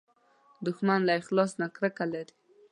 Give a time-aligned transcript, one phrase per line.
[0.65, 2.35] دښمن له اخلاص نه کرکه لري